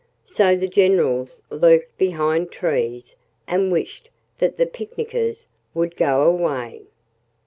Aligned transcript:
So 0.25 0.55
the 0.55 0.67
generals 0.67 1.43
lurked 1.51 1.95
behind 1.99 2.49
trees 2.51 3.15
and 3.45 3.71
wished 3.71 4.09
that 4.39 4.57
the 4.57 4.65
picnickers 4.65 5.47
would 5.75 5.95
go 5.95 6.23
away. 6.23 6.81